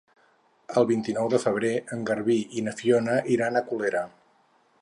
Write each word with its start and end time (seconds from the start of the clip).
El 0.81 0.87
vint-i-nou 0.91 1.29
de 1.33 1.41
febrer 1.43 1.71
en 1.97 2.03
Garbí 2.11 2.39
i 2.61 2.67
na 2.69 2.75
Fiona 2.81 3.19
iran 3.37 3.61
a 3.61 3.67
Colera. 3.71 4.07